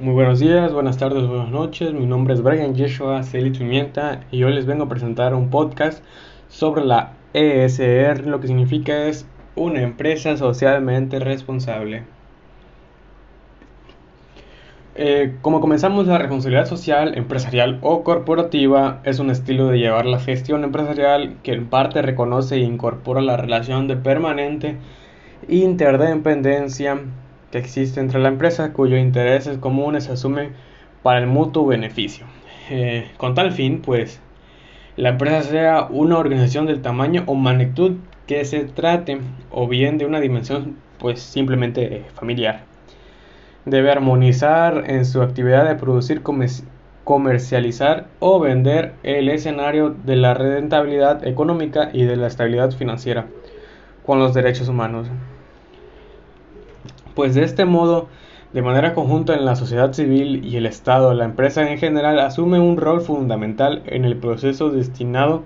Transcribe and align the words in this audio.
Muy 0.00 0.12
buenos 0.12 0.40
días, 0.40 0.72
buenas 0.72 0.98
tardes, 0.98 1.24
buenas 1.24 1.50
noches. 1.50 1.92
Mi 1.92 2.04
nombre 2.04 2.34
es 2.34 2.42
Brian 2.42 2.74
Yeshua 2.74 3.22
Celi 3.22 3.52
y 4.32 4.42
hoy 4.42 4.52
les 4.52 4.66
vengo 4.66 4.84
a 4.84 4.88
presentar 4.88 5.34
un 5.34 5.50
podcast 5.50 6.02
sobre 6.48 6.84
la 6.84 7.12
ESR. 7.32 8.26
Lo 8.26 8.40
que 8.40 8.48
significa 8.48 9.06
es 9.06 9.24
una 9.54 9.82
empresa 9.82 10.36
socialmente 10.36 11.20
responsable. 11.20 12.02
Eh, 14.96 15.36
como 15.42 15.60
comenzamos, 15.60 16.08
la 16.08 16.18
responsabilidad 16.18 16.66
social, 16.66 17.16
empresarial 17.16 17.78
o 17.80 18.02
corporativa 18.02 19.00
es 19.04 19.20
un 19.20 19.30
estilo 19.30 19.68
de 19.68 19.78
llevar 19.78 20.06
la 20.06 20.18
gestión 20.18 20.64
empresarial 20.64 21.36
que 21.44 21.52
en 21.52 21.68
parte 21.68 22.02
reconoce 22.02 22.56
e 22.56 22.64
incorpora 22.64 23.20
la 23.20 23.36
relación 23.36 23.86
de 23.86 23.96
permanente 23.96 24.76
interdependencia 25.48 26.98
que 27.54 27.58
existe 27.58 28.00
entre 28.00 28.18
la 28.18 28.28
empresa 28.28 28.72
cuyos 28.72 28.98
intereses 28.98 29.58
comunes 29.58 30.04
se 30.04 30.12
asumen 30.12 30.54
para 31.04 31.20
el 31.20 31.28
mutuo 31.28 31.66
beneficio. 31.66 32.26
Eh, 32.68 33.08
con 33.16 33.34
tal 33.34 33.52
fin, 33.52 33.80
pues, 33.80 34.20
la 34.96 35.10
empresa 35.10 35.42
sea 35.42 35.86
una 35.88 36.18
organización 36.18 36.66
del 36.66 36.82
tamaño 36.82 37.22
o 37.26 37.34
magnitud 37.34 37.92
que 38.26 38.44
se 38.44 38.64
trate, 38.64 39.20
o 39.52 39.68
bien 39.68 39.98
de 39.98 40.06
una 40.06 40.18
dimensión, 40.18 40.76
pues, 40.98 41.20
simplemente 41.20 42.04
familiar. 42.14 42.62
Debe 43.66 43.92
armonizar 43.92 44.84
en 44.88 45.04
su 45.04 45.22
actividad 45.22 45.64
de 45.64 45.76
producir, 45.76 46.22
comercializar 47.04 48.08
o 48.18 48.40
vender 48.40 48.94
el 49.04 49.28
escenario 49.28 49.90
de 49.90 50.16
la 50.16 50.34
rentabilidad 50.34 51.24
económica 51.24 51.90
y 51.92 52.02
de 52.02 52.16
la 52.16 52.26
estabilidad 52.26 52.72
financiera 52.72 53.26
con 54.04 54.18
los 54.18 54.34
derechos 54.34 54.68
humanos 54.68 55.08
pues 57.14 57.34
de 57.34 57.44
este 57.44 57.64
modo, 57.64 58.08
de 58.52 58.62
manera 58.62 58.94
conjunta 58.94 59.34
en 59.34 59.44
la 59.44 59.56
sociedad 59.56 59.92
civil 59.92 60.44
y 60.44 60.56
el 60.56 60.66
Estado, 60.66 61.12
la 61.14 61.24
empresa 61.24 61.68
en 61.70 61.78
general 61.78 62.18
asume 62.20 62.60
un 62.60 62.76
rol 62.76 63.00
fundamental 63.00 63.82
en 63.86 64.04
el 64.04 64.16
proceso 64.16 64.70
destinado 64.70 65.42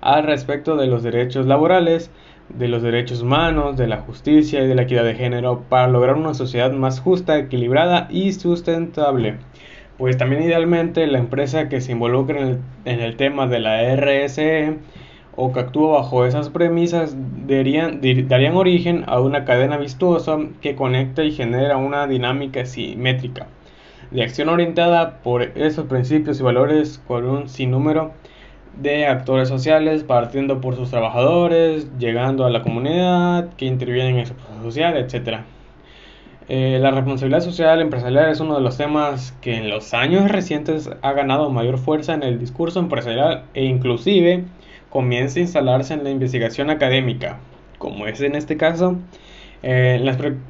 al 0.00 0.24
respecto 0.24 0.76
de 0.76 0.86
los 0.86 1.02
derechos 1.02 1.46
laborales, 1.46 2.10
de 2.48 2.68
los 2.68 2.82
derechos 2.82 3.22
humanos, 3.22 3.76
de 3.76 3.88
la 3.88 3.98
justicia 3.98 4.62
y 4.62 4.68
de 4.68 4.74
la 4.74 4.82
equidad 4.82 5.04
de 5.04 5.14
género 5.14 5.64
para 5.68 5.88
lograr 5.88 6.16
una 6.16 6.34
sociedad 6.34 6.72
más 6.72 7.00
justa, 7.00 7.38
equilibrada 7.38 8.06
y 8.10 8.32
sustentable. 8.32 9.38
Pues 9.98 10.16
también 10.16 10.42
idealmente 10.42 11.06
la 11.06 11.18
empresa 11.18 11.68
que 11.68 11.80
se 11.80 11.92
involucre 11.92 12.40
en 12.40 12.46
el, 12.46 12.58
en 12.84 13.00
el 13.00 13.16
tema 13.16 13.46
de 13.46 13.58
la 13.58 13.96
RSE 13.96 14.76
o 15.36 15.52
que 15.52 15.60
actúa 15.60 15.98
bajo 15.98 16.24
esas 16.24 16.48
premisas 16.48 17.14
darían, 17.46 18.00
origen 18.56 19.04
a 19.06 19.20
una 19.20 19.44
cadena 19.44 19.76
vistosa 19.76 20.38
que 20.60 20.74
conecta 20.74 21.22
y 21.22 21.32
genera 21.32 21.76
una 21.76 22.06
dinámica 22.06 22.64
simétrica 22.64 23.46
de 24.10 24.22
acción 24.22 24.48
orientada 24.48 25.18
por 25.22 25.42
esos 25.42 25.86
principios 25.86 26.40
y 26.40 26.42
valores 26.42 27.02
con 27.06 27.24
un 27.26 27.48
sinnúmero 27.48 28.12
de 28.80 29.06
actores 29.06 29.48
sociales 29.48 30.04
partiendo 30.04 30.60
por 30.60 30.76
sus 30.76 30.90
trabajadores, 30.90 31.90
llegando 31.98 32.44
a 32.44 32.50
la 32.50 32.62
comunidad 32.62 33.50
que 33.56 33.66
interviene 33.66 34.10
en 34.10 34.18
ese 34.18 34.34
proceso 34.34 34.62
social, 34.62 34.96
etc. 34.96 35.40
Eh, 36.48 36.78
la 36.80 36.92
responsabilidad 36.92 37.40
social 37.40 37.80
empresarial 37.80 38.30
es 38.30 38.38
uno 38.40 38.54
de 38.54 38.60
los 38.60 38.76
temas 38.76 39.32
que 39.40 39.56
en 39.56 39.68
los 39.68 39.92
años 39.94 40.30
recientes 40.30 40.90
ha 41.02 41.12
ganado 41.12 41.50
mayor 41.50 41.78
fuerza 41.78 42.14
en 42.14 42.22
el 42.22 42.38
discurso 42.38 42.78
empresarial 42.78 43.44
e 43.54 43.64
inclusive 43.64 44.44
comienza 44.90 45.38
a 45.38 45.42
instalarse 45.42 45.94
en 45.94 46.04
la 46.04 46.10
investigación 46.10 46.70
académica, 46.70 47.38
como 47.78 48.06
es 48.06 48.20
en 48.20 48.34
este 48.34 48.56
caso, 48.56 48.96
eh, 49.62 50.00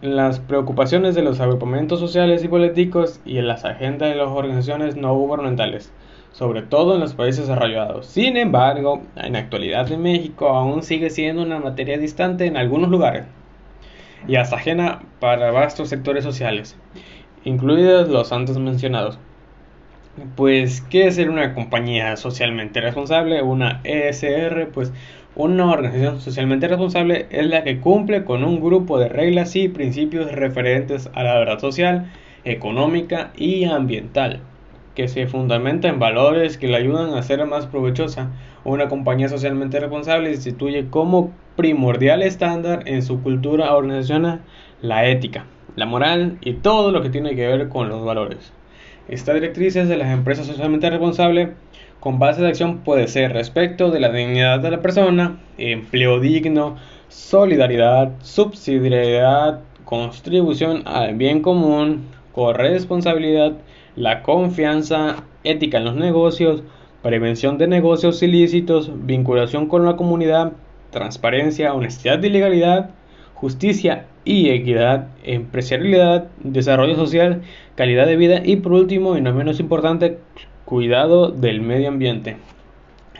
las, 0.00 0.40
preocupaciones 0.40 1.14
de 1.14 1.22
los 1.22 1.40
agrupamientos 1.40 2.00
sociales 2.00 2.44
y 2.44 2.48
políticos 2.48 3.20
y 3.24 3.38
en 3.38 3.48
las 3.48 3.64
agendas 3.64 4.10
de 4.10 4.16
las 4.16 4.28
organizaciones 4.28 4.96
no 4.96 5.14
gubernamentales, 5.14 5.92
sobre 6.32 6.62
todo 6.62 6.94
en 6.94 7.00
los 7.00 7.14
países 7.14 7.46
desarrollados. 7.46 8.06
Sin 8.06 8.36
embargo, 8.36 9.02
en 9.16 9.34
la 9.34 9.40
actualidad 9.40 9.90
en 9.92 10.02
México 10.02 10.48
aún 10.48 10.82
sigue 10.82 11.10
siendo 11.10 11.42
una 11.42 11.58
materia 11.58 11.98
distante 11.98 12.46
en 12.46 12.56
algunos 12.56 12.90
lugares 12.90 13.26
y 14.28 14.36
hasta 14.36 14.56
ajena 14.56 15.02
para 15.20 15.50
vastos 15.50 15.88
sectores 15.88 16.24
sociales, 16.24 16.76
incluidos 17.44 18.08
los 18.08 18.32
antes 18.32 18.56
mencionados. 18.58 19.18
Pues, 20.36 20.82
¿qué 20.82 21.06
es 21.06 21.14
ser 21.14 21.30
una 21.30 21.54
compañía 21.54 22.16
socialmente 22.16 22.82
responsable? 22.82 23.40
Una 23.40 23.80
ESR, 23.82 24.68
pues 24.70 24.92
una 25.34 25.70
organización 25.70 26.20
socialmente 26.20 26.68
responsable 26.68 27.26
es 27.30 27.46
la 27.46 27.64
que 27.64 27.80
cumple 27.80 28.22
con 28.24 28.44
un 28.44 28.60
grupo 28.60 28.98
de 28.98 29.08
reglas 29.08 29.56
y 29.56 29.68
principios 29.70 30.30
referentes 30.30 31.08
a 31.14 31.22
la 31.22 31.38
verdad 31.38 31.60
social, 31.60 32.12
económica 32.44 33.32
y 33.38 33.64
ambiental, 33.64 34.40
que 34.94 35.08
se 35.08 35.26
fundamenta 35.26 35.88
en 35.88 35.98
valores 35.98 36.58
que 36.58 36.68
le 36.68 36.76
ayudan 36.76 37.14
a 37.14 37.22
ser 37.22 37.46
más 37.46 37.66
provechosa. 37.66 38.28
Una 38.64 38.88
compañía 38.88 39.30
socialmente 39.30 39.80
responsable 39.80 40.30
instituye 40.30 40.90
como 40.90 41.32
primordial 41.56 42.22
estándar 42.22 42.82
en 42.84 43.02
su 43.02 43.22
cultura 43.22 43.74
organizacional 43.74 44.42
la 44.82 45.06
ética, 45.06 45.46
la 45.74 45.86
moral 45.86 46.36
y 46.42 46.52
todo 46.52 46.92
lo 46.92 47.00
que 47.00 47.08
tiene 47.08 47.34
que 47.34 47.46
ver 47.46 47.70
con 47.70 47.88
los 47.88 48.04
valores. 48.04 48.52
Esta 49.08 49.34
directriz 49.34 49.74
de 49.74 49.96
las 49.96 50.12
empresas 50.12 50.46
socialmente 50.46 50.88
responsables 50.88 51.50
con 51.98 52.18
base 52.18 52.40
de 52.40 52.48
acción 52.48 52.78
puede 52.78 53.08
ser 53.08 53.32
respecto 53.32 53.90
de 53.90 54.00
la 54.00 54.10
dignidad 54.10 54.60
de 54.60 54.70
la 54.70 54.80
persona, 54.80 55.40
empleo 55.58 56.20
digno, 56.20 56.76
solidaridad, 57.08 58.12
subsidiariedad, 58.22 59.60
contribución 59.84 60.82
al 60.86 61.16
bien 61.16 61.42
común, 61.42 62.06
corresponsabilidad, 62.32 63.54
la 63.96 64.22
confianza, 64.22 65.24
ética 65.44 65.78
en 65.78 65.84
los 65.84 65.96
negocios, 65.96 66.62
prevención 67.02 67.58
de 67.58 67.66
negocios 67.66 68.22
ilícitos, 68.22 68.90
vinculación 69.04 69.66
con 69.66 69.84
la 69.84 69.96
comunidad, 69.96 70.52
transparencia, 70.90 71.74
honestidad 71.74 72.22
y 72.22 72.30
legalidad, 72.30 72.90
justicia 73.34 74.06
y 74.24 74.50
equidad, 74.50 75.08
empresarialidad, 75.24 76.28
desarrollo 76.42 76.94
social, 76.94 77.42
calidad 77.74 78.06
de 78.06 78.16
vida 78.16 78.42
y 78.44 78.56
por 78.56 78.72
último 78.72 79.16
y 79.16 79.20
no 79.20 79.34
menos 79.34 79.60
importante, 79.60 80.18
cuidado 80.64 81.30
del 81.30 81.60
medio 81.60 81.88
ambiente. 81.88 82.36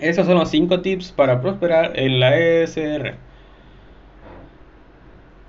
Esos 0.00 0.26
son 0.26 0.38
los 0.38 0.50
5 0.50 0.80
tips 0.80 1.12
para 1.12 1.40
prosperar 1.40 1.98
en 1.98 2.18
la 2.18 2.36
ESR. 2.36 3.14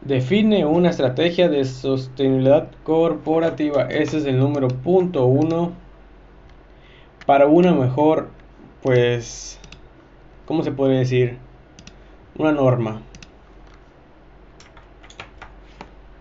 Define 0.01 0.65
una 0.65 0.89
estrategia 0.89 1.47
de 1.47 1.63
sostenibilidad 1.63 2.67
corporativa. 2.83 3.83
Ese 3.83 4.17
es 4.17 4.25
el 4.25 4.37
número 4.37 4.67
punto 4.67 5.25
uno. 5.25 5.71
Para 7.25 7.47
una 7.47 7.73
mejor, 7.73 8.29
pues, 8.81 9.59
¿cómo 10.45 10.61
se 10.63 10.73
puede 10.73 10.99
decir? 10.99 11.37
Una 12.37 12.51
norma. 12.51 13.01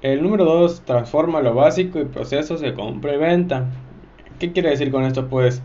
El 0.02 0.20
número 0.20 0.44
2 0.44 0.82
transforma 0.84 1.42
lo 1.42 1.54
básico 1.54 2.00
y 2.00 2.04
procesos 2.06 2.60
de 2.60 2.74
compra 2.74 3.14
y 3.14 3.18
venta. 3.18 3.66
¿Qué 4.40 4.50
quiere 4.50 4.70
decir 4.70 4.90
con 4.90 5.04
esto? 5.04 5.28
Pues 5.28 5.62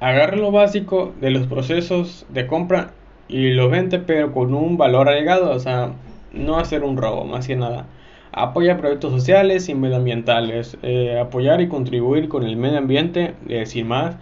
agarra 0.00 0.38
lo 0.38 0.50
básico 0.50 1.12
de 1.20 1.30
los 1.30 1.46
procesos 1.46 2.24
de 2.30 2.46
compra 2.46 2.92
y 3.28 3.50
lo 3.50 3.68
vende 3.68 3.98
pero 3.98 4.32
con 4.32 4.54
un 4.54 4.78
valor 4.78 5.10
agregado, 5.10 5.50
o 5.50 5.58
sea, 5.58 5.92
no 6.32 6.58
hacer 6.58 6.82
un 6.82 6.96
robo, 6.96 7.26
más 7.26 7.46
que 7.46 7.56
nada. 7.56 7.84
Apoya 8.32 8.78
proyectos 8.78 9.12
sociales 9.12 9.68
y 9.68 9.74
medioambientales, 9.74 10.78
eh, 10.82 11.18
apoyar 11.20 11.60
y 11.60 11.68
contribuir 11.68 12.30
con 12.30 12.44
el 12.44 12.56
medio 12.56 12.78
ambiente, 12.78 13.34
eh, 13.50 13.66
sin 13.66 13.88
más. 13.88 14.16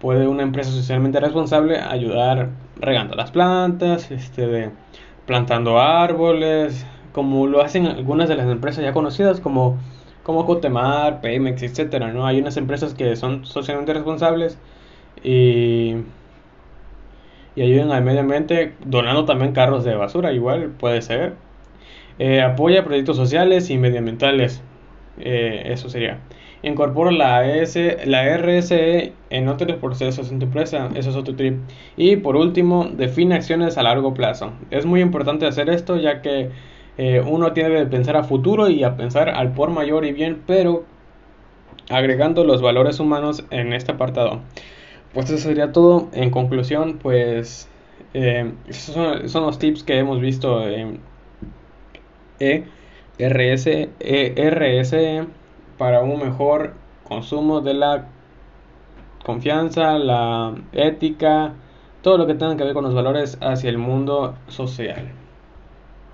Puede 0.00 0.26
una 0.28 0.44
empresa 0.44 0.70
socialmente 0.70 1.20
responsable 1.20 1.78
ayudar 1.78 2.48
regando 2.80 3.16
las 3.16 3.32
plantas, 3.32 4.10
este, 4.10 4.70
plantando 5.26 5.78
árboles, 5.78 6.86
como 7.18 7.48
lo 7.48 7.60
hacen 7.62 7.84
algunas 7.84 8.28
de 8.28 8.36
las 8.36 8.46
empresas 8.46 8.84
ya 8.84 8.92
conocidas 8.92 9.40
como, 9.40 9.76
como 10.22 10.46
Cotemar, 10.46 11.20
Pemex, 11.20 11.64
etcétera, 11.64 12.12
¿no? 12.12 12.24
Hay 12.24 12.38
unas 12.38 12.56
empresas 12.56 12.94
que 12.94 13.16
son 13.16 13.44
socialmente 13.44 13.92
responsables 13.92 14.56
y, 15.24 15.96
y 17.56 17.62
ayudan 17.62 17.90
al 17.90 18.04
medio 18.04 18.20
ambiente 18.20 18.74
donando 18.84 19.24
también 19.24 19.50
carros 19.50 19.82
de 19.82 19.96
basura, 19.96 20.32
igual 20.32 20.68
puede 20.78 21.02
ser. 21.02 21.34
Eh, 22.20 22.40
apoya 22.40 22.84
proyectos 22.84 23.16
sociales 23.16 23.68
y 23.68 23.78
medioambientales, 23.78 24.62
eh, 25.18 25.64
eso 25.66 25.88
sería. 25.88 26.20
Incorpora 26.62 27.10
la, 27.10 27.52
S, 27.52 27.98
la 28.06 28.28
RSE 28.36 29.12
en 29.30 29.48
otros 29.48 29.76
procesos 29.78 30.30
en 30.30 30.38
tu 30.38 30.46
empresa, 30.46 30.88
eso 30.94 31.10
es 31.10 31.16
otro 31.16 31.34
tip. 31.34 31.56
Y 31.96 32.14
por 32.14 32.36
último, 32.36 32.88
define 32.92 33.34
acciones 33.34 33.76
a 33.76 33.82
largo 33.82 34.14
plazo. 34.14 34.52
Es 34.70 34.86
muy 34.86 35.00
importante 35.00 35.46
hacer 35.46 35.68
esto 35.68 35.96
ya 35.96 36.22
que 36.22 36.50
eh, 36.98 37.22
uno 37.24 37.52
tiene 37.52 37.76
que 37.76 37.86
pensar 37.86 38.16
a 38.16 38.24
futuro 38.24 38.68
y 38.68 38.82
a 38.82 38.96
pensar 38.96 39.28
al 39.28 39.54
por 39.54 39.70
mayor 39.70 40.04
y 40.04 40.12
bien, 40.12 40.42
pero 40.46 40.84
agregando 41.88 42.44
los 42.44 42.60
valores 42.60 42.98
humanos 42.98 43.44
en 43.50 43.72
este 43.72 43.92
apartado. 43.92 44.40
Pues 45.14 45.30
eso 45.30 45.38
sería 45.38 45.72
todo. 45.72 46.08
En 46.12 46.30
conclusión, 46.30 46.98
pues 47.00 47.68
eh, 48.14 48.52
esos 48.66 49.30
son, 49.30 49.46
los 49.46 49.58
tips 49.58 49.84
que 49.84 49.98
hemos 49.98 50.20
visto 50.20 50.66
en 50.68 51.00
ERS, 52.40 53.66
ERS 54.00 54.94
para 55.78 56.02
un 56.02 56.18
mejor 56.18 56.74
consumo 57.04 57.60
de 57.60 57.74
la 57.74 58.08
confianza, 59.24 59.98
la 59.98 60.54
ética, 60.72 61.54
todo 62.02 62.18
lo 62.18 62.26
que 62.26 62.34
tenga 62.34 62.56
que 62.56 62.64
ver 62.64 62.74
con 62.74 62.84
los 62.84 62.94
valores 62.94 63.38
hacia 63.40 63.70
el 63.70 63.78
mundo 63.78 64.34
social. 64.48 65.12